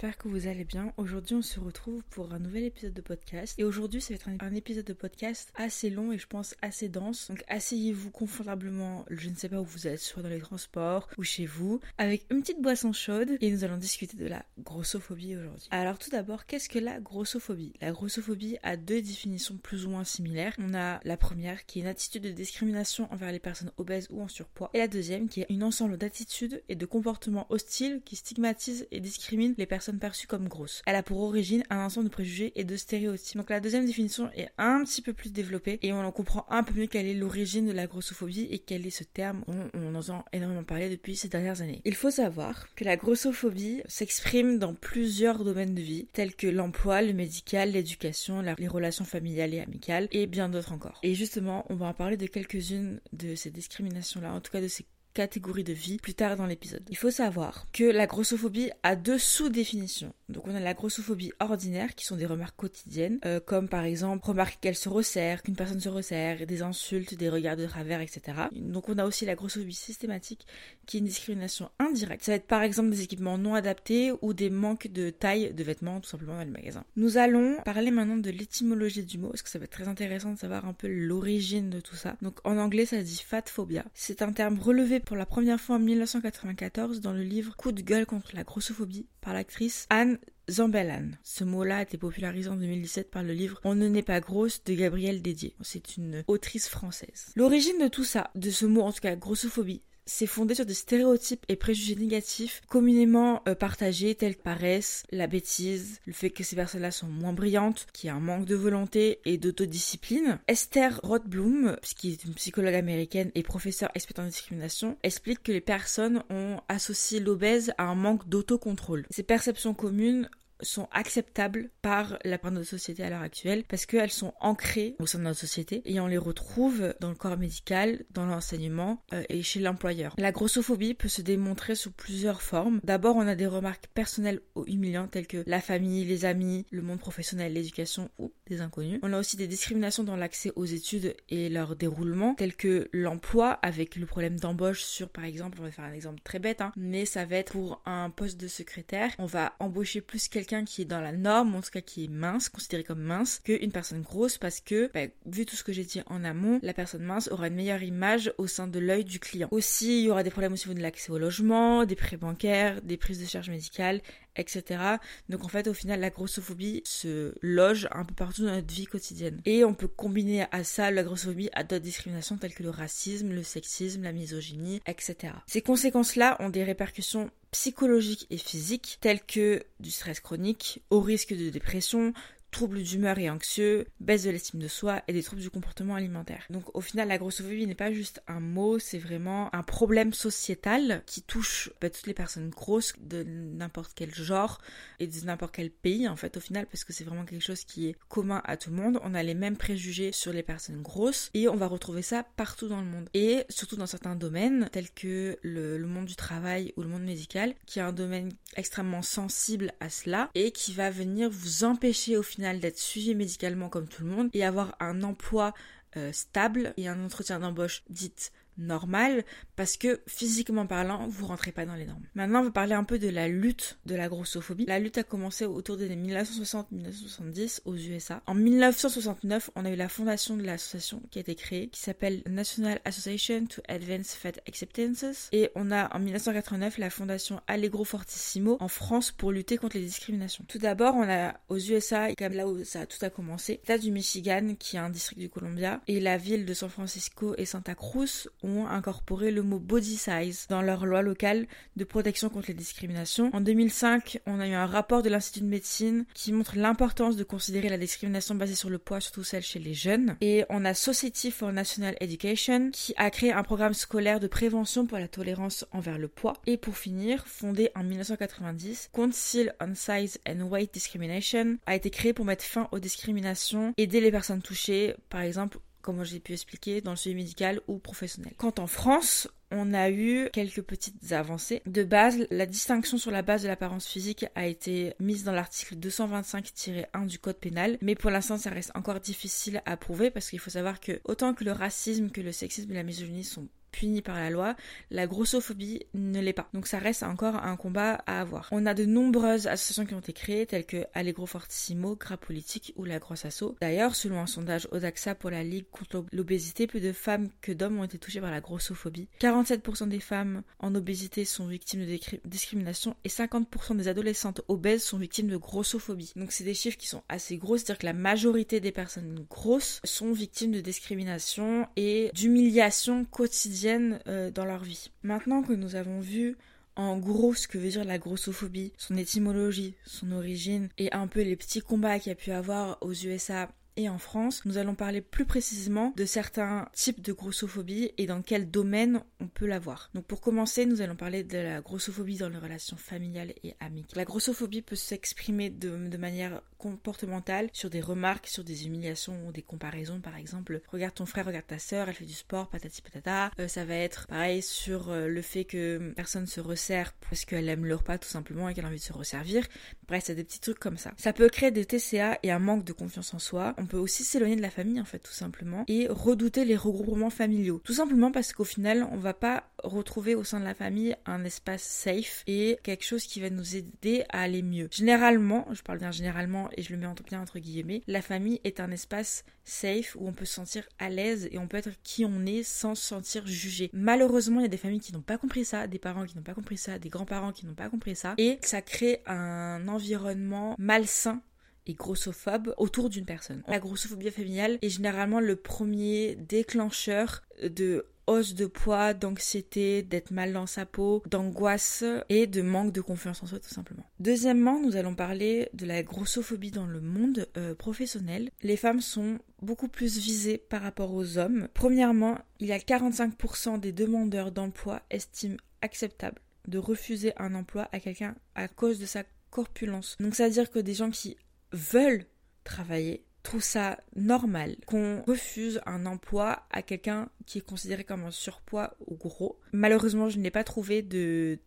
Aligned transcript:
j'espère 0.00 0.18
que 0.18 0.28
vous 0.28 0.46
allez 0.46 0.62
bien. 0.62 0.92
Aujourd'hui, 0.96 1.34
on 1.34 1.42
se 1.42 1.58
retrouve 1.58 2.04
pour 2.04 2.32
un 2.32 2.38
nouvel 2.38 2.62
épisode 2.62 2.94
de 2.94 3.00
podcast. 3.00 3.58
Et 3.58 3.64
aujourd'hui, 3.64 4.00
ça 4.00 4.14
va 4.14 4.14
être 4.14 4.28
un, 4.28 4.54
épisode 4.54 4.84
de 4.84 4.92
podcast 4.92 5.52
assez 5.56 5.90
long 5.90 6.12
et 6.12 6.18
je 6.18 6.28
pense 6.28 6.54
assez 6.62 6.88
dense. 6.88 7.26
Donc, 7.28 7.42
asseyez-vous 7.48 8.12
confortablement, 8.12 9.04
je 9.10 9.28
ne 9.28 9.34
sais 9.34 9.48
pas 9.48 9.60
où 9.60 9.64
vous 9.64 9.88
êtes, 9.88 9.98
soit 9.98 10.22
dans 10.22 10.28
les 10.28 10.38
transports 10.38 11.08
ou 11.18 11.24
chez 11.24 11.46
vous, 11.46 11.80
avec 11.98 12.24
une 12.30 12.42
petite 12.42 12.62
boisson 12.62 12.92
chaude 12.92 13.38
et 13.40 13.50
nous 13.50 13.64
allons 13.64 13.76
discuter 13.76 14.16
de 14.16 14.28
la 14.28 14.44
grossophobie 14.60 15.34
aujourd'hui. 15.34 15.66
Alors, 15.72 15.98
tout 15.98 16.10
d'abord, 16.10 16.46
qu'est-ce 16.46 16.68
que 16.68 16.78
la 16.78 17.00
grossophobie? 17.00 17.72
La 17.80 17.90
grossophobie 17.90 18.56
a 18.62 18.76
deux 18.76 19.02
définitions 19.02 19.56
plus 19.56 19.84
ou 19.84 19.90
moins 19.90 20.04
similaires. 20.04 20.54
On 20.60 20.74
a 20.74 21.00
la 21.02 21.16
première 21.16 21.66
qui 21.66 21.80
est 21.80 21.82
une 21.82 21.88
attitude 21.88 22.22
de 22.22 22.30
discrimination 22.30 23.12
envers 23.12 23.32
les 23.32 23.40
personnes 23.40 23.72
obèses 23.78 24.06
ou 24.10 24.22
en 24.22 24.28
surpoids 24.28 24.70
et 24.74 24.78
la 24.78 24.86
deuxième 24.86 25.28
qui 25.28 25.40
est 25.40 25.46
une 25.50 25.64
ensemble 25.64 25.96
d'attitudes 25.96 26.62
et 26.68 26.76
de 26.76 26.86
comportements 26.86 27.46
hostiles 27.48 28.00
qui 28.04 28.14
stigmatisent 28.14 28.86
et 28.92 29.00
discriminent 29.00 29.56
les 29.58 29.66
personnes 29.66 29.87
perçues 29.96 30.26
comme 30.26 30.48
grosses. 30.48 30.82
Elle 30.86 30.96
a 30.96 31.02
pour 31.02 31.20
origine 31.20 31.62
un 31.70 31.84
ensemble 31.84 32.08
de 32.08 32.12
préjugés 32.12 32.52
et 32.56 32.64
de 32.64 32.76
stéréotypes. 32.76 33.36
Donc 33.36 33.50
la 33.50 33.60
deuxième 33.60 33.86
définition 33.86 34.30
est 34.34 34.48
un 34.58 34.84
petit 34.84 35.02
peu 35.02 35.12
plus 35.12 35.32
développée 35.32 35.78
et 35.82 35.92
on 35.92 36.04
en 36.04 36.12
comprend 36.12 36.46
un 36.50 36.62
peu 36.62 36.78
mieux 36.78 36.86
quelle 36.86 37.06
est 37.06 37.14
l'origine 37.14 37.66
de 37.66 37.72
la 37.72 37.86
grossophobie 37.86 38.48
et 38.50 38.58
quel 38.58 38.86
est 38.86 38.90
ce 38.90 39.04
terme 39.04 39.42
dont 39.46 39.70
on 39.74 39.94
entend 39.94 40.24
énormément 40.32 40.64
parler 40.64 40.90
depuis 40.90 41.16
ces 41.16 41.28
dernières 41.28 41.62
années. 41.62 41.80
Il 41.84 41.94
faut 41.94 42.10
savoir 42.10 42.66
que 42.74 42.84
la 42.84 42.96
grossophobie 42.96 43.82
s'exprime 43.86 44.58
dans 44.58 44.74
plusieurs 44.74 45.44
domaines 45.44 45.74
de 45.74 45.80
vie, 45.80 46.08
tels 46.12 46.34
que 46.34 46.46
l'emploi, 46.46 47.02
le 47.02 47.12
médical, 47.12 47.72
l'éducation, 47.72 48.42
les 48.58 48.68
relations 48.68 49.04
familiales 49.04 49.54
et 49.54 49.60
amicales 49.60 50.08
et 50.12 50.26
bien 50.26 50.48
d'autres 50.48 50.72
encore. 50.72 50.98
Et 51.02 51.14
justement, 51.14 51.64
on 51.70 51.76
va 51.76 51.86
en 51.86 51.94
parler 51.94 52.16
de 52.16 52.26
quelques-unes 52.26 53.00
de 53.12 53.34
ces 53.34 53.50
discriminations-là, 53.50 54.32
en 54.32 54.40
tout 54.40 54.52
cas 54.52 54.60
de 54.60 54.68
ces 54.68 54.84
catégories 55.18 55.64
de 55.64 55.72
vie 55.72 55.96
plus 55.96 56.14
tard 56.14 56.36
dans 56.36 56.46
l'épisode. 56.46 56.84
Il 56.90 56.96
faut 56.96 57.10
savoir 57.10 57.66
que 57.72 57.82
la 57.82 58.06
grossophobie 58.06 58.70
a 58.84 58.94
deux 58.94 59.18
sous-définitions. 59.18 60.14
Donc 60.28 60.46
on 60.46 60.54
a 60.54 60.60
la 60.60 60.74
grossophobie 60.74 61.32
ordinaire 61.40 61.94
qui 61.94 62.04
sont 62.04 62.16
des 62.16 62.26
remarques 62.26 62.56
quotidiennes, 62.56 63.18
euh, 63.24 63.40
comme 63.40 63.68
par 63.68 63.84
exemple 63.84 64.26
remarquer 64.26 64.56
qu'elle 64.60 64.76
se 64.76 64.88
resserre, 64.88 65.42
qu'une 65.42 65.56
personne 65.56 65.80
se 65.80 65.88
resserre, 65.88 66.46
des 66.46 66.62
insultes, 66.62 67.14
des 67.14 67.30
regards 67.30 67.56
de 67.56 67.66
travers, 67.66 68.00
etc. 68.00 68.20
Donc 68.52 68.88
on 68.90 68.98
a 68.98 69.06
aussi 69.06 69.24
la 69.24 69.34
grossophobie 69.34 69.72
systématique 69.72 70.46
qui 70.86 70.98
est 70.98 71.00
une 71.00 71.06
discrimination 71.06 71.70
indirecte. 71.78 72.24
Ça 72.24 72.32
va 72.32 72.36
être 72.36 72.46
par 72.46 72.62
exemple 72.62 72.90
des 72.90 73.02
équipements 73.02 73.38
non 73.38 73.54
adaptés 73.54 74.12
ou 74.20 74.34
des 74.34 74.50
manques 74.50 74.88
de 74.88 75.08
taille 75.10 75.54
de 75.54 75.64
vêtements 75.64 76.00
tout 76.00 76.10
simplement 76.10 76.34
dans 76.34 76.44
les 76.44 76.50
magasins. 76.50 76.84
Nous 76.96 77.16
allons 77.16 77.56
parler 77.64 77.90
maintenant 77.90 78.18
de 78.18 78.30
l'étymologie 78.30 79.04
du 79.04 79.16
mot 79.16 79.28
parce 79.28 79.42
que 79.42 79.48
ça 79.48 79.58
va 79.58 79.64
être 79.64 79.70
très 79.70 79.88
intéressant 79.88 80.32
de 80.32 80.38
savoir 80.38 80.66
un 80.66 80.74
peu 80.74 80.88
l'origine 80.88 81.70
de 81.70 81.80
tout 81.80 81.96
ça. 81.96 82.16
Donc 82.20 82.38
en 82.44 82.58
anglais 82.58 82.84
ça 82.84 83.02
dit 83.02 83.22
fat 83.26 83.42
phobia. 83.46 83.84
C'est 83.94 84.20
un 84.20 84.32
terme 84.32 84.58
relevé 84.58 85.00
pour 85.00 85.16
la 85.16 85.24
première 85.24 85.60
fois 85.60 85.76
en 85.76 85.80
1994 85.80 87.00
dans 87.00 87.12
le 87.12 87.22
livre 87.22 87.56
Coup 87.56 87.72
de 87.72 87.80
gueule 87.80 88.04
contre 88.04 88.34
la 88.34 88.44
grossophobie 88.44 89.06
par 89.22 89.32
l'actrice 89.32 89.86
Anne 89.90 90.17
Zambellan. 90.50 91.10
Ce 91.22 91.44
mot-là 91.44 91.78
a 91.78 91.82
été 91.82 91.98
popularisé 91.98 92.48
en 92.48 92.56
2017 92.56 93.10
par 93.10 93.22
le 93.22 93.32
livre 93.32 93.60
On 93.64 93.74
ne 93.74 93.88
n'est 93.88 94.02
pas 94.02 94.20
grosse 94.20 94.62
de 94.64 94.74
Gabrielle 94.74 95.22
Dédier. 95.22 95.54
C'est 95.60 95.96
une 95.96 96.24
autrice 96.26 96.68
française. 96.68 97.32
L'origine 97.36 97.78
de 97.78 97.88
tout 97.88 98.04
ça, 98.04 98.30
de 98.34 98.50
ce 98.50 98.66
mot 98.66 98.82
en 98.82 98.92
tout 98.92 99.00
cas 99.00 99.16
grossophobie, 99.16 99.82
c'est 100.08 100.26
fondé 100.26 100.54
sur 100.54 100.64
des 100.64 100.74
stéréotypes 100.74 101.44
et 101.48 101.56
préjugés 101.56 101.94
négatifs 101.94 102.62
communément 102.68 103.42
euh, 103.46 103.54
partagés 103.54 104.14
tels 104.14 104.36
que 104.36 104.42
paresse, 104.42 105.04
la 105.12 105.26
bêtise, 105.26 106.00
le 106.06 106.14
fait 106.14 106.30
que 106.30 106.42
ces 106.42 106.56
personnes-là 106.56 106.90
sont 106.90 107.08
moins 107.08 107.34
brillantes, 107.34 107.86
qu'il 107.92 108.08
y 108.08 108.10
a 108.10 108.14
un 108.14 108.20
manque 108.20 108.46
de 108.46 108.54
volonté 108.54 109.20
et 109.26 109.36
d'autodiscipline. 109.36 110.40
Esther 110.48 110.98
Rothblum, 111.02 111.76
qui 111.82 112.12
est 112.12 112.24
une 112.24 112.34
psychologue 112.34 112.74
américaine 112.74 113.30
et 113.34 113.42
professeure 113.42 113.90
experte 113.94 114.18
en 114.18 114.24
discrimination, 114.24 114.96
explique 115.02 115.42
que 115.42 115.52
les 115.52 115.60
personnes 115.60 116.22
ont 116.30 116.60
associé 116.68 117.20
l'obèse 117.20 117.74
à 117.76 117.84
un 117.84 117.94
manque 117.94 118.26
d'autocontrôle. 118.28 119.06
Ces 119.10 119.22
perceptions 119.22 119.74
communes 119.74 120.30
sont 120.60 120.88
acceptables 120.92 121.70
par 121.82 122.18
la 122.24 122.38
part 122.38 122.50
de 122.50 122.56
notre 122.56 122.68
société 122.68 123.02
à 123.02 123.10
l'heure 123.10 123.22
actuelle 123.22 123.64
parce 123.68 123.86
qu'elles 123.86 124.10
sont 124.10 124.34
ancrées 124.40 124.96
au 124.98 125.06
sein 125.06 125.18
de 125.18 125.24
notre 125.24 125.40
société 125.40 125.82
et 125.84 126.00
on 126.00 126.06
les 126.06 126.18
retrouve 126.18 126.94
dans 127.00 127.10
le 127.10 127.14
corps 127.14 127.36
médical, 127.36 128.04
dans 128.10 128.26
l'enseignement 128.26 129.02
euh, 129.12 129.22
et 129.28 129.42
chez 129.42 129.60
l'employeur. 129.60 130.14
La 130.18 130.32
grossophobie 130.32 130.94
peut 130.94 131.08
se 131.08 131.22
démontrer 131.22 131.74
sous 131.74 131.90
plusieurs 131.90 132.42
formes. 132.42 132.80
D'abord, 132.84 133.16
on 133.16 133.26
a 133.26 133.34
des 133.34 133.46
remarques 133.46 133.88
personnelles 133.94 134.40
ou 134.54 134.64
humiliantes 134.66 135.10
telles 135.10 135.26
que 135.26 135.42
la 135.46 135.60
famille, 135.60 136.04
les 136.04 136.24
amis, 136.24 136.66
le 136.70 136.82
monde 136.82 136.98
professionnel, 136.98 137.52
l'éducation 137.52 138.10
ou 138.18 138.32
des 138.46 138.60
inconnus. 138.60 139.00
On 139.02 139.12
a 139.12 139.18
aussi 139.18 139.36
des 139.36 139.46
discriminations 139.46 140.04
dans 140.04 140.16
l'accès 140.16 140.52
aux 140.56 140.64
études 140.64 141.14
et 141.28 141.48
leur 141.48 141.76
déroulement 141.76 142.34
telles 142.34 142.56
que 142.56 142.88
l'emploi 142.92 143.52
avec 143.62 143.96
le 143.96 144.06
problème 144.06 144.38
d'embauche 144.38 144.82
sur 144.82 145.08
par 145.08 145.24
exemple, 145.24 145.58
on 145.60 145.64
va 145.64 145.70
faire 145.70 145.84
un 145.84 145.92
exemple 145.92 146.20
très 146.22 146.38
bête, 146.38 146.60
hein, 146.60 146.72
mais 146.76 147.04
ça 147.04 147.24
va 147.24 147.36
être 147.36 147.52
pour 147.52 147.80
un 147.86 148.10
poste 148.10 148.38
de 148.38 148.46
secrétaire, 148.46 149.10
on 149.18 149.26
va 149.26 149.54
embaucher 149.58 150.00
plus 150.00 150.28
quelqu'un 150.28 150.47
qui 150.64 150.82
est 150.82 150.86
dans 150.86 151.00
la 151.00 151.12
norme, 151.12 151.54
en 151.54 151.60
tout 151.60 151.70
cas 151.70 151.80
qui 151.80 152.04
est 152.04 152.08
mince, 152.08 152.48
considéré 152.48 152.84
comme 152.84 153.00
mince, 153.00 153.40
qu'une 153.44 153.72
personne 153.72 154.02
grosse 154.02 154.38
parce 154.38 154.60
que, 154.60 154.90
bah, 154.92 155.12
vu 155.26 155.46
tout 155.46 155.56
ce 155.56 155.64
que 155.64 155.72
j'ai 155.72 155.84
dit 155.84 156.02
en 156.06 156.24
amont, 156.24 156.58
la 156.62 156.74
personne 156.74 157.02
mince 157.02 157.28
aura 157.30 157.48
une 157.48 157.54
meilleure 157.54 157.82
image 157.82 158.32
au 158.38 158.46
sein 158.46 158.66
de 158.66 158.78
l'œil 158.78 159.04
du 159.04 159.20
client. 159.20 159.48
Aussi, 159.50 160.00
il 160.00 160.04
y 160.06 160.10
aura 160.10 160.22
des 160.22 160.30
problèmes 160.30 160.52
au 160.52 160.56
niveau 160.56 160.74
de 160.74 160.80
l'accès 160.80 161.12
au 161.12 161.18
logement, 161.18 161.84
des 161.84 161.96
prêts 161.96 162.16
bancaires, 162.16 162.80
des 162.82 162.96
prises 162.96 163.20
de 163.20 163.26
charges 163.26 163.50
médicales, 163.50 164.00
etc. 164.38 164.80
Donc 165.28 165.44
en 165.44 165.48
fait, 165.48 165.68
au 165.68 165.74
final, 165.74 166.00
la 166.00 166.10
grossophobie 166.10 166.82
se 166.84 167.34
loge 167.42 167.88
un 167.92 168.04
peu 168.04 168.14
partout 168.14 168.44
dans 168.44 168.54
notre 168.54 168.72
vie 168.72 168.86
quotidienne. 168.86 169.40
Et 169.44 169.64
on 169.64 169.74
peut 169.74 169.88
combiner 169.88 170.46
à 170.52 170.64
ça 170.64 170.90
la 170.90 171.02
grossophobie 171.02 171.50
à 171.52 171.64
d'autres 171.64 171.84
discriminations 171.84 172.36
telles 172.36 172.54
que 172.54 172.62
le 172.62 172.70
racisme, 172.70 173.32
le 173.32 173.42
sexisme, 173.42 174.02
la 174.02 174.12
misogynie, 174.12 174.80
etc. 174.86 175.34
Ces 175.46 175.62
conséquences-là 175.62 176.36
ont 176.40 176.48
des 176.48 176.64
répercussions 176.64 177.30
psychologiques 177.50 178.26
et 178.30 178.36
physiques 178.36 178.98
telles 179.00 179.22
que 179.22 179.62
du 179.80 179.90
stress 179.90 180.20
chronique, 180.20 180.82
au 180.90 181.00
risque 181.00 181.34
de 181.34 181.50
dépression, 181.50 182.12
troubles 182.50 182.82
d'humeur 182.82 183.18
et 183.18 183.30
anxieux, 183.30 183.86
baisse 184.00 184.24
de 184.24 184.30
l'estime 184.30 184.60
de 184.60 184.68
soi 184.68 185.02
et 185.06 185.12
des 185.12 185.22
troubles 185.22 185.42
du 185.42 185.50
comportement 185.50 185.94
alimentaire. 185.94 186.44
Donc 186.50 186.64
au 186.74 186.80
final, 186.80 187.08
la 187.08 187.18
grossophobie 187.18 187.66
n'est 187.66 187.74
pas 187.74 187.92
juste 187.92 188.22
un 188.26 188.40
mot, 188.40 188.78
c'est 188.78 188.98
vraiment 188.98 189.54
un 189.54 189.62
problème 189.62 190.12
sociétal 190.12 191.02
qui 191.06 191.22
touche 191.22 191.70
bah, 191.80 191.90
toutes 191.90 192.06
les 192.06 192.14
personnes 192.14 192.50
grosses 192.50 192.94
de 193.00 193.22
n'importe 193.22 193.92
quel 193.94 194.14
genre 194.14 194.60
et 194.98 195.06
de 195.06 195.24
n'importe 195.24 195.54
quel 195.54 195.70
pays 195.70 196.08
en 196.08 196.16
fait 196.16 196.36
au 196.36 196.40
final 196.40 196.66
parce 196.66 196.84
que 196.84 196.92
c'est 196.92 197.04
vraiment 197.04 197.24
quelque 197.24 197.44
chose 197.44 197.64
qui 197.64 197.88
est 197.88 197.96
commun 198.08 198.40
à 198.44 198.56
tout 198.56 198.70
le 198.70 198.76
monde. 198.76 199.00
On 199.02 199.14
a 199.14 199.22
les 199.22 199.34
mêmes 199.34 199.56
préjugés 199.56 200.12
sur 200.12 200.32
les 200.32 200.42
personnes 200.42 200.82
grosses 200.82 201.30
et 201.34 201.48
on 201.48 201.56
va 201.56 201.66
retrouver 201.66 202.02
ça 202.02 202.24
partout 202.36 202.68
dans 202.68 202.80
le 202.80 202.86
monde 202.86 203.08
et 203.14 203.44
surtout 203.48 203.76
dans 203.76 203.86
certains 203.86 204.16
domaines 204.16 204.68
tels 204.72 204.90
que 204.90 205.38
le, 205.42 205.76
le 205.76 205.86
monde 205.86 206.06
du 206.06 206.16
travail 206.16 206.72
ou 206.76 206.82
le 206.82 206.88
monde 206.88 207.04
médical 207.04 207.54
qui 207.66 207.78
est 207.78 207.82
un 207.82 207.92
domaine 207.92 208.32
extrêmement 208.56 209.02
sensible 209.02 209.72
à 209.80 209.90
cela 209.90 210.30
et 210.34 210.50
qui 210.50 210.72
va 210.72 210.90
venir 210.90 211.30
vous 211.30 211.64
empêcher 211.64 212.16
au 212.16 212.22
final 212.22 212.37
d'être 212.38 212.78
suivi 212.78 213.14
médicalement 213.14 213.68
comme 213.68 213.88
tout 213.88 214.04
le 214.04 214.10
monde 214.10 214.30
et 214.32 214.44
avoir 214.44 214.76
un 214.80 215.02
emploi 215.02 215.54
euh, 215.96 216.12
stable 216.12 216.74
et 216.76 216.88
un 216.88 217.04
entretien 217.04 217.40
d'embauche 217.40 217.82
dite 217.90 218.32
normal 218.58 219.24
parce 219.56 219.76
que 219.76 220.00
physiquement 220.06 220.66
parlant, 220.66 221.06
vous 221.08 221.26
rentrez 221.26 221.52
pas 221.52 221.64
dans 221.64 221.74
les 221.74 221.86
normes. 221.86 222.04
Maintenant, 222.14 222.40
on 222.40 222.44
va 222.44 222.50
parler 222.50 222.74
un 222.74 222.84
peu 222.84 222.98
de 222.98 223.08
la 223.08 223.28
lutte 223.28 223.78
de 223.86 223.94
la 223.94 224.08
grossophobie. 224.08 224.66
La 224.66 224.78
lutte 224.78 224.98
a 224.98 225.02
commencé 225.02 225.46
autour 225.46 225.76
des 225.76 225.90
années 225.90 226.12
1960-1970 226.12 227.60
aux 227.64 227.76
USA. 227.76 228.22
En 228.26 228.34
1969, 228.34 229.50
on 229.56 229.64
a 229.64 229.70
eu 229.70 229.76
la 229.76 229.88
fondation 229.88 230.36
de 230.36 230.42
l'association 230.42 231.02
qui 231.10 231.18
a 231.18 231.22
été 231.22 231.34
créée 231.34 231.68
qui 231.68 231.80
s'appelle 231.80 232.22
National 232.26 232.80
Association 232.84 233.46
to 233.46 233.62
Advance 233.68 234.14
Fat 234.14 234.32
Acceptances 234.46 235.28
et 235.32 235.50
on 235.54 235.70
a 235.70 235.94
en 235.94 235.98
1989 236.00 236.78
la 236.78 236.90
fondation 236.90 237.40
Allegro 237.46 237.84
Fortissimo 237.84 238.56
en 238.60 238.68
France 238.68 239.12
pour 239.12 239.32
lutter 239.32 239.56
contre 239.56 239.76
les 239.76 239.84
discriminations. 239.84 240.44
Tout 240.48 240.58
d'abord, 240.58 240.94
on 240.94 241.08
a 241.08 241.34
aux 241.48 241.58
USA, 241.58 242.14
comme 242.14 242.32
là 242.32 242.48
où 242.48 242.64
ça 242.64 242.86
tout 242.86 243.04
a 243.04 243.10
commencé, 243.10 243.54
l'État 243.54 243.78
du 243.78 243.90
Michigan 243.90 244.54
qui 244.58 244.76
est 244.76 244.80
un 244.80 244.90
district 244.90 245.20
du 245.20 245.28
Columbia 245.28 245.80
et 245.86 246.00
la 246.00 246.16
ville 246.16 246.46
de 246.46 246.54
San 246.54 246.68
Francisco 246.68 247.34
et 247.36 247.44
Santa 247.44 247.74
Cruz 247.74 248.28
incorporé 248.68 249.30
le 249.30 249.42
mot 249.42 249.58
body 249.58 249.96
size 249.96 250.46
dans 250.48 250.62
leur 250.62 250.86
loi 250.86 251.02
locale 251.02 251.46
de 251.76 251.84
protection 251.84 252.28
contre 252.28 252.48
les 252.48 252.54
discriminations. 252.54 253.30
En 253.32 253.40
2005, 253.40 254.20
on 254.26 254.40
a 254.40 254.48
eu 254.48 254.52
un 254.52 254.66
rapport 254.66 255.02
de 255.02 255.08
l'Institut 255.08 255.40
de 255.40 255.50
médecine 255.50 256.04
qui 256.14 256.32
montre 256.32 256.56
l'importance 256.56 257.16
de 257.16 257.24
considérer 257.24 257.68
la 257.68 257.78
discrimination 257.78 258.34
basée 258.34 258.54
sur 258.54 258.70
le 258.70 258.78
poids, 258.78 259.00
surtout 259.00 259.24
celle 259.24 259.42
chez 259.42 259.58
les 259.58 259.74
jeunes. 259.74 260.16
Et 260.20 260.44
on 260.48 260.64
a 260.64 260.74
Society 260.74 261.30
for 261.30 261.52
National 261.52 261.96
Education 262.00 262.70
qui 262.72 262.94
a 262.96 263.10
créé 263.10 263.32
un 263.32 263.42
programme 263.42 263.74
scolaire 263.74 264.20
de 264.20 264.26
prévention 264.26 264.86
pour 264.86 264.98
la 264.98 265.08
tolérance 265.08 265.66
envers 265.72 265.98
le 265.98 266.08
poids. 266.08 266.34
Et 266.46 266.56
pour 266.56 266.76
finir, 266.76 267.26
fondé 267.26 267.70
en 267.74 267.84
1990, 267.84 268.90
Council 268.92 269.52
on 269.60 269.74
Size 269.74 270.18
and 270.28 270.42
Weight 270.42 270.72
Discrimination 270.72 271.58
a 271.66 271.74
été 271.74 271.90
créé 271.90 272.12
pour 272.12 272.24
mettre 272.24 272.44
fin 272.44 272.68
aux 272.72 272.78
discriminations, 272.78 273.74
aider 273.76 274.00
les 274.00 274.10
personnes 274.10 274.42
touchées, 274.42 274.94
par 275.08 275.20
exemple 275.20 275.58
comme 275.88 276.04
j'ai 276.04 276.20
pu 276.20 276.34
expliquer, 276.34 276.82
dans 276.82 276.90
le 276.90 276.98
suivi 276.98 277.16
médical 277.16 277.62
ou 277.66 277.78
professionnel. 277.78 278.34
Quand 278.36 278.58
en 278.58 278.66
France, 278.66 279.26
on 279.50 279.72
a 279.72 279.88
eu 279.88 280.28
quelques 280.34 280.60
petites 280.60 281.12
avancées. 281.12 281.62
De 281.64 281.82
base, 281.82 282.26
la 282.30 282.44
distinction 282.44 282.98
sur 282.98 283.10
la 283.10 283.22
base 283.22 283.42
de 283.42 283.48
l'apparence 283.48 283.86
physique 283.86 284.26
a 284.34 284.46
été 284.46 284.92
mise 285.00 285.24
dans 285.24 285.32
l'article 285.32 285.76
225-1 285.76 287.06
du 287.06 287.18
code 287.18 287.38
pénal, 287.38 287.78
mais 287.80 287.94
pour 287.94 288.10
l'instant 288.10 288.36
ça 288.36 288.50
reste 288.50 288.70
encore 288.74 289.00
difficile 289.00 289.62
à 289.64 289.78
prouver 289.78 290.10
parce 290.10 290.28
qu'il 290.28 290.40
faut 290.40 290.50
savoir 290.50 290.78
que 290.78 291.00
autant 291.04 291.32
que 291.32 291.44
le 291.44 291.52
racisme, 291.52 292.10
que 292.10 292.20
le 292.20 292.32
sexisme 292.32 292.70
et 292.70 292.74
la 292.74 292.82
misogynie 292.82 293.24
sont 293.24 293.48
puni 293.70 294.02
par 294.02 294.16
la 294.16 294.30
loi, 294.30 294.56
la 294.90 295.06
grossophobie 295.06 295.86
ne 295.94 296.20
l'est 296.20 296.32
pas. 296.32 296.48
Donc 296.52 296.66
ça 296.66 296.78
reste 296.78 297.02
encore 297.02 297.36
un 297.36 297.56
combat 297.56 298.02
à 298.06 298.20
avoir. 298.20 298.48
On 298.52 298.66
a 298.66 298.74
de 298.74 298.84
nombreuses 298.84 299.46
associations 299.46 299.86
qui 299.86 299.94
ont 299.94 300.00
été 300.00 300.12
créées, 300.12 300.46
telles 300.46 300.66
que 300.66 300.84
Allegro 300.94 301.26
Fortissimo, 301.26 301.96
Gras 301.96 302.16
Politique 302.16 302.72
ou 302.76 302.84
la 302.84 302.98
Grosse 302.98 303.24
Asso. 303.24 303.56
D'ailleurs, 303.60 303.94
selon 303.94 304.20
un 304.20 304.26
sondage 304.26 304.68
Odaxa 304.72 305.14
pour 305.14 305.30
la 305.30 305.44
Ligue 305.44 305.66
contre 305.70 306.06
l'obésité, 306.12 306.66
plus 306.66 306.80
de 306.80 306.92
femmes 306.92 307.28
que 307.40 307.52
d'hommes 307.52 307.78
ont 307.78 307.84
été 307.84 307.98
touchées 307.98 308.20
par 308.20 308.30
la 308.30 308.40
grossophobie. 308.40 309.08
47% 309.20 309.88
des 309.88 310.00
femmes 310.00 310.42
en 310.58 310.74
obésité 310.74 311.24
sont 311.24 311.46
victimes 311.46 311.84
de 311.84 311.98
discrimination 312.24 312.96
et 313.04 313.08
50% 313.08 313.76
des 313.76 313.88
adolescentes 313.88 314.42
obèses 314.48 314.82
sont 314.82 314.98
victimes 314.98 315.28
de 315.28 315.36
grossophobie. 315.36 316.12
Donc 316.16 316.32
c'est 316.32 316.44
des 316.44 316.54
chiffres 316.54 316.78
qui 316.78 316.88
sont 316.88 317.02
assez 317.08 317.36
gros, 317.36 317.56
c'est-à-dire 317.56 317.78
que 317.78 317.86
la 317.86 317.92
majorité 317.92 318.60
des 318.60 318.72
personnes 318.72 319.26
grosses 319.28 319.80
sont 319.84 320.12
victimes 320.12 320.52
de 320.52 320.60
discrimination 320.60 321.66
et 321.76 322.10
d'humiliation 322.14 323.04
quotidienne 323.04 323.57
euh, 323.66 324.30
dans 324.30 324.44
leur 324.44 324.62
vie. 324.62 324.90
Maintenant 325.02 325.42
que 325.42 325.52
nous 325.52 325.74
avons 325.74 326.00
vu 326.00 326.36
en 326.76 326.96
gros 326.96 327.34
ce 327.34 327.48
que 327.48 327.58
veut 327.58 327.70
dire 327.70 327.84
la 327.84 327.98
grossophobie, 327.98 328.72
son 328.78 328.96
étymologie, 328.96 329.74
son 329.84 330.12
origine 330.12 330.68
et 330.78 330.92
un 330.92 331.08
peu 331.08 331.22
les 331.22 331.34
petits 331.34 331.60
combats 331.60 331.98
qu'il 331.98 332.10
y 332.10 332.12
a 332.12 332.16
pu 332.16 332.30
avoir 332.30 332.78
aux 332.80 332.92
USA 332.92 333.50
et 333.78 333.88
en 333.88 333.98
France, 333.98 334.44
nous 334.44 334.58
allons 334.58 334.74
parler 334.74 335.00
plus 335.00 335.24
précisément 335.24 335.92
de 335.96 336.04
certains 336.04 336.68
types 336.72 337.00
de 337.00 337.12
grossophobie 337.12 337.92
et 337.96 338.06
dans 338.06 338.22
quel 338.22 338.50
domaine 338.50 339.04
on 339.20 339.28
peut 339.28 339.46
l'avoir. 339.46 339.88
Donc 339.94 340.04
pour 340.04 340.20
commencer, 340.20 340.66
nous 340.66 340.80
allons 340.80 340.96
parler 340.96 341.22
de 341.22 341.38
la 341.38 341.60
grossophobie 341.60 342.16
dans 342.16 342.28
les 342.28 342.38
relations 342.38 342.76
familiales 342.76 343.34
et 343.44 343.54
amicales. 343.60 343.96
La 343.96 344.04
grossophobie 344.04 344.62
peut 344.62 344.74
s'exprimer 344.74 345.48
de, 345.48 345.96
manière 345.96 346.42
comportementale 346.58 347.50
sur 347.52 347.70
des 347.70 347.80
remarques, 347.80 348.26
sur 348.26 348.42
des 348.42 348.66
humiliations 348.66 349.28
ou 349.28 349.30
des 349.30 349.42
comparaisons 349.42 350.00
par 350.00 350.16
exemple. 350.16 350.60
Regarde 350.72 350.94
ton 350.94 351.06
frère, 351.06 351.26
regarde 351.26 351.46
ta 351.46 351.60
soeur, 351.60 351.88
elle 351.88 351.94
fait 351.94 352.04
du 352.04 352.14
sport, 352.14 352.48
patati 352.48 352.82
patata. 352.82 353.30
Euh, 353.38 353.46
ça 353.46 353.64
va 353.64 353.76
être 353.76 354.08
pareil 354.08 354.42
sur 354.42 354.90
euh, 354.90 355.06
le 355.06 355.22
fait 355.22 355.44
que 355.44 355.92
personne 355.94 356.26
se 356.26 356.40
resserre 356.40 356.94
parce 357.08 357.24
qu'elle 357.24 357.48
aime 357.48 357.64
le 357.64 357.76
repas 357.76 357.98
tout 357.98 358.08
simplement 358.08 358.48
et 358.48 358.54
qu'elle 358.54 358.64
a 358.64 358.68
envie 358.68 358.78
de 358.78 358.82
se 358.82 358.92
resservir. 358.92 359.46
Bref, 359.86 360.02
c'est 360.06 360.16
des 360.16 360.24
petits 360.24 360.40
trucs 360.40 360.58
comme 360.58 360.78
ça. 360.78 360.92
Ça 360.96 361.12
peut 361.12 361.28
créer 361.28 361.52
des 361.52 361.64
TCA 361.64 362.18
et 362.24 362.32
un 362.32 362.40
manque 362.40 362.64
de 362.64 362.72
confiance 362.72 363.14
en 363.14 363.20
soi 363.20 363.54
peut 363.68 363.78
aussi 363.78 364.02
s'éloigner 364.02 364.36
de 364.36 364.42
la 364.42 364.50
famille 364.50 364.80
en 364.80 364.84
fait 364.84 364.98
tout 364.98 365.12
simplement 365.12 365.64
et 365.68 365.86
redouter 365.88 366.44
les 366.44 366.56
regroupements 366.56 367.10
familiaux. 367.10 367.60
Tout 367.64 367.74
simplement 367.74 368.10
parce 368.10 368.32
qu'au 368.32 368.44
final 368.44 368.86
on 368.90 368.96
va 368.96 369.14
pas 369.14 369.44
retrouver 369.62 370.14
au 370.14 370.24
sein 370.24 370.40
de 370.40 370.44
la 370.44 370.54
famille 370.54 370.96
un 371.06 371.24
espace 371.24 371.62
safe 371.62 372.22
et 372.26 372.58
quelque 372.62 372.84
chose 372.84 373.04
qui 373.04 373.20
va 373.20 373.30
nous 373.30 373.56
aider 373.56 374.04
à 374.08 374.22
aller 374.22 374.42
mieux. 374.42 374.68
Généralement, 374.72 375.46
je 375.52 375.62
parle 375.62 375.78
bien 375.78 375.90
généralement 375.90 376.48
et 376.56 376.62
je 376.62 376.72
le 376.72 376.78
mets 376.78 376.86
en 376.86 376.94
bien 377.06 377.20
entre 377.20 377.38
guillemets, 377.38 377.82
la 377.86 378.02
famille 378.02 378.40
est 378.44 378.60
un 378.60 378.70
espace 378.70 379.24
safe 379.44 379.96
où 379.98 380.06
on 380.06 380.12
peut 380.12 380.24
se 380.24 380.34
sentir 380.34 380.64
à 380.78 380.88
l'aise 380.88 381.28
et 381.30 381.38
on 381.38 381.46
peut 381.46 381.56
être 381.56 381.70
qui 381.82 382.04
on 382.04 382.26
est 382.26 382.42
sans 382.42 382.74
se 382.74 382.84
sentir 382.84 383.26
jugé. 383.26 383.70
Malheureusement, 383.72 384.40
il 384.40 384.42
y 384.42 384.46
a 384.46 384.48
des 384.48 384.56
familles 384.56 384.80
qui 384.80 384.92
n'ont 384.92 385.00
pas 385.00 385.18
compris 385.18 385.44
ça, 385.44 385.66
des 385.66 385.78
parents 385.78 386.04
qui 386.04 386.16
n'ont 386.16 386.22
pas 386.22 386.34
compris 386.34 386.58
ça, 386.58 386.78
des 386.78 386.88
grands-parents 386.88 387.32
qui 387.32 387.46
n'ont 387.46 387.54
pas 387.54 387.68
compris 387.68 387.96
ça 387.96 388.14
et 388.18 388.38
ça 388.42 388.62
crée 388.62 389.02
un 389.06 389.66
environnement 389.68 390.54
malsain 390.58 391.22
et 391.68 391.74
grossophobe 391.74 392.54
autour 392.56 392.88
d'une 392.88 393.04
personne. 393.04 393.42
La 393.46 393.60
grossophobie 393.60 394.10
familiale 394.10 394.58
est 394.62 394.68
généralement 394.68 395.20
le 395.20 395.36
premier 395.36 396.16
déclencheur 396.16 397.22
de 397.42 397.86
hausse 398.08 398.34
de 398.34 398.46
poids, 398.46 398.94
d'anxiété, 398.94 399.82
d'être 399.82 400.10
mal 400.10 400.32
dans 400.32 400.46
sa 400.46 400.64
peau, 400.64 401.02
d'angoisse 401.06 401.84
et 402.08 402.26
de 402.26 402.40
manque 402.40 402.72
de 402.72 402.80
confiance 402.80 403.22
en 403.22 403.26
soi 403.26 403.38
tout 403.38 403.50
simplement. 403.50 403.84
Deuxièmement, 404.00 404.58
nous 404.60 404.76
allons 404.76 404.94
parler 404.94 405.50
de 405.52 405.66
la 405.66 405.82
grossophobie 405.82 406.50
dans 406.50 406.66
le 406.66 406.80
monde 406.80 407.28
euh, 407.36 407.54
professionnel. 407.54 408.30
Les 408.42 408.56
femmes 408.56 408.80
sont 408.80 409.18
beaucoup 409.42 409.68
plus 409.68 409.98
visées 409.98 410.38
par 410.38 410.62
rapport 410.62 410.94
aux 410.94 411.18
hommes. 411.18 411.48
Premièrement, 411.52 412.18
il 412.40 412.46
y 412.46 412.52
a 412.52 412.58
45% 412.58 413.60
des 413.60 413.72
demandeurs 413.72 414.32
d'emploi 414.32 414.80
estiment 414.90 415.36
acceptable 415.60 416.20
de 416.46 416.58
refuser 416.58 417.12
un 417.18 417.34
emploi 417.34 417.68
à 417.72 417.78
quelqu'un 417.80 418.16
à 418.34 418.48
cause 418.48 418.78
de 418.78 418.86
sa 418.86 419.04
corpulence. 419.30 419.96
Donc 420.00 420.14
ça 420.14 420.26
veut 420.26 420.32
dire 420.32 420.50
que 420.50 420.58
des 420.58 420.74
gens 420.74 420.90
qui 420.90 421.18
veulent 421.52 422.06
travailler 422.44 423.04
trouvent 423.22 423.42
ça 423.42 423.78
normal 423.94 424.56
qu'on 424.66 425.02
refuse 425.02 425.60
un 425.66 425.84
emploi 425.86 426.46
à 426.50 426.62
quelqu'un 426.62 427.10
qui 427.26 427.38
est 427.38 427.46
considéré 427.46 427.84
comme 427.84 428.04
un 428.04 428.10
surpoids 428.10 428.74
ou 428.86 428.96
gros. 428.96 429.38
Malheureusement, 429.52 430.08
je 430.08 430.18
n'ai 430.18 430.30
pas 430.30 430.44
trouvé 430.44 430.82
de, 430.82 431.38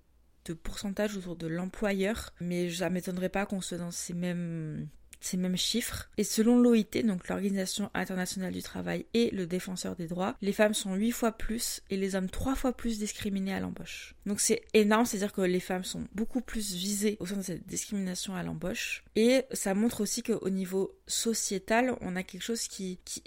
de 0.46 0.54
pourcentage 0.54 1.18
autour 1.18 1.36
de 1.36 1.48
l'employeur, 1.48 2.34
mais 2.40 2.70
ça 2.70 2.90
m'étonnerait 2.90 3.30
pas 3.30 3.46
qu'on 3.46 3.62
soit 3.62 3.80
dans 3.80 3.92
ces 3.92 4.14
mêmes 4.14 4.90
ces 5.22 5.38
mêmes 5.38 5.58
chiffres. 5.58 6.10
Et 6.18 6.24
selon 6.24 6.60
l'OIT, 6.60 7.04
donc 7.04 7.28
l'Organisation 7.28 7.90
internationale 7.94 8.54
du 8.54 8.62
travail 8.62 9.06
et 9.14 9.30
le 9.32 9.48
défenseur 9.48 9.96
des 9.96 10.08
droits, 10.08 10.36
les 10.42 10.54
femmes 10.54 10.74
sont 10.74 10.96
8 10.96 11.12
fois 11.12 11.32
plus 11.32 11.82
et 11.90 11.98
les 11.98 12.16
hommes 12.16 12.30
3 12.30 12.56
fois 12.56 12.74
plus 12.74 13.00
discriminés 13.00 13.54
à 13.54 13.60
l'embauche. 13.60 14.16
Donc 14.26 14.40
c'est 14.40 14.62
énorme, 14.74 15.06
c'est-à-dire 15.06 15.34
que 15.34 15.42
les 15.42 15.60
femmes 15.60 15.84
sont 15.84 16.08
beaucoup 16.14 16.42
plus 16.42 16.74
visées 16.74 17.18
au 17.20 17.26
sein 17.26 17.38
de 17.38 17.42
cette 17.42 17.68
discrimination 17.68 18.36
à 18.36 18.44
l'embauche. 18.44 19.04
Et 19.16 19.44
ça 19.52 19.74
montre 19.74 20.02
aussi 20.02 20.24
qu'au 20.24 20.50
niveau 20.50 20.98
sociétal, 21.08 21.96
on 22.02 22.16
a 22.16 22.24
quelque 22.24 22.44
chose 22.44 22.68
qui, 22.68 23.00
qui 23.06 23.24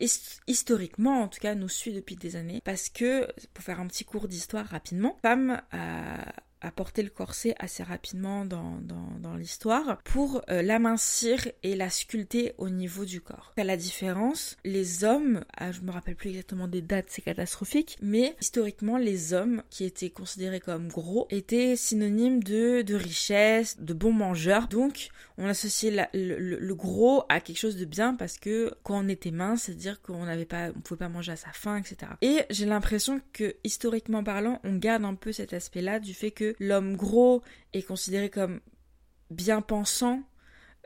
historiquement, 0.46 1.22
en 1.22 1.28
tout 1.28 1.40
cas, 1.40 1.54
nous 1.54 1.68
suit 1.68 1.92
depuis 1.92 2.16
des 2.16 2.36
années. 2.36 2.60
Parce 2.64 2.88
que, 2.88 3.28
pour 3.52 3.64
faire 3.64 3.80
un 3.80 3.86
petit 3.86 4.04
cours 4.04 4.28
d'histoire 4.28 4.66
rapidement, 4.66 5.18
femme 5.22 5.62
a 5.70 6.14
à 6.20 6.32
porter 6.70 7.02
le 7.02 7.10
corset 7.10 7.54
assez 7.58 7.82
rapidement 7.82 8.44
dans, 8.44 8.78
dans, 8.80 9.34
l'histoire 9.36 9.98
pour 10.04 10.42
euh, 10.48 10.62
l'amincir 10.62 11.48
et 11.64 11.74
la 11.74 11.90
sculpter 11.90 12.54
au 12.56 12.68
niveau 12.68 13.04
du 13.04 13.20
corps. 13.20 13.52
À 13.56 13.64
la 13.64 13.76
différence, 13.76 14.56
les 14.64 15.02
hommes, 15.02 15.44
ah, 15.56 15.72
je 15.72 15.80
me 15.80 15.90
rappelle 15.90 16.14
plus 16.14 16.30
exactement 16.30 16.68
des 16.68 16.82
dates, 16.82 17.06
c'est 17.08 17.22
catastrophique, 17.22 17.98
mais 18.00 18.36
historiquement, 18.40 18.96
les 18.96 19.32
hommes 19.32 19.62
qui 19.70 19.84
étaient 19.84 20.10
considérés 20.10 20.60
comme 20.60 20.88
gros 20.88 21.26
étaient 21.30 21.74
synonymes 21.74 22.42
de, 22.42 22.82
de 22.82 22.94
richesse, 22.94 23.80
de 23.80 23.92
bons 23.92 24.12
mangeurs. 24.12 24.68
Donc, 24.68 25.08
on 25.36 25.46
associait 25.46 26.08
le, 26.12 26.74
gros 26.74 27.24
à 27.28 27.40
quelque 27.40 27.58
chose 27.58 27.76
de 27.76 27.84
bien 27.84 28.14
parce 28.14 28.38
que 28.38 28.72
quand 28.82 29.04
on 29.04 29.08
était 29.08 29.30
mince, 29.30 29.64
c'est-à-dire 29.64 30.00
qu'on 30.00 30.24
n'avait 30.24 30.44
pas, 30.44 30.70
on 30.76 30.80
pouvait 30.80 30.98
pas 30.98 31.08
manger 31.08 31.32
à 31.32 31.36
sa 31.36 31.50
faim, 31.52 31.76
etc. 31.76 32.12
Et 32.22 32.42
j'ai 32.50 32.66
l'impression 32.66 33.20
que 33.32 33.56
historiquement 33.64 34.22
parlant, 34.22 34.60
on 34.64 34.76
garde 34.76 35.04
un 35.04 35.14
peu 35.14 35.32
cet 35.32 35.52
aspect-là 35.52 35.98
du 35.98 36.14
fait 36.14 36.30
l'homme 36.58 36.96
gros 36.96 37.42
est 37.72 37.82
considéré 37.82 38.30
comme 38.30 38.60
bien 39.30 39.60
pensant, 39.60 40.22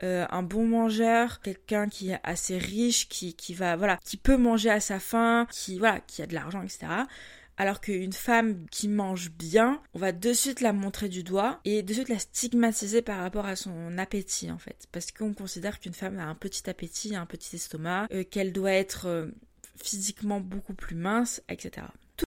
euh, 0.03 0.25
un 0.29 0.43
bon 0.43 0.65
mangeur, 0.65 1.41
quelqu'un 1.41 1.89
qui 1.89 2.11
est 2.11 2.19
assez 2.23 2.57
riche, 2.57 3.09
qui, 3.09 3.33
qui 3.33 3.53
va, 3.53 3.75
voilà, 3.75 3.97
qui 4.05 4.17
peut 4.17 4.37
manger 4.37 4.69
à 4.69 4.79
sa 4.79 4.99
faim, 4.99 5.45
qui, 5.51 5.77
voilà, 5.77 5.99
qui 5.99 6.21
a 6.21 6.27
de 6.27 6.33
l'argent, 6.33 6.61
etc. 6.61 6.87
Alors 7.57 7.81
qu'une 7.81 8.13
femme 8.13 8.65
qui 8.71 8.87
mange 8.87 9.31
bien, 9.31 9.81
on 9.93 9.99
va 9.99 10.13
de 10.13 10.31
suite 10.31 10.61
la 10.61 10.71
montrer 10.71 11.09
du 11.09 11.23
doigt 11.23 11.59
et 11.65 11.83
de 11.83 11.93
suite 11.93 12.07
la 12.07 12.17
stigmatiser 12.17 13.01
par 13.01 13.19
rapport 13.19 13.45
à 13.45 13.57
son 13.57 13.97
appétit 13.97 14.49
en 14.49 14.57
fait. 14.57 14.87
Parce 14.93 15.11
qu'on 15.11 15.33
considère 15.33 15.81
qu'une 15.81 15.93
femme 15.93 16.19
a 16.19 16.23
un 16.23 16.35
petit 16.35 16.69
appétit, 16.69 17.17
un 17.17 17.25
petit 17.25 17.57
estomac, 17.57 18.07
euh, 18.13 18.23
qu'elle 18.23 18.53
doit 18.53 18.71
être 18.71 19.07
euh, 19.07 19.27
physiquement 19.75 20.39
beaucoup 20.39 20.73
plus 20.73 20.95
mince, 20.95 21.41
etc. 21.49 21.87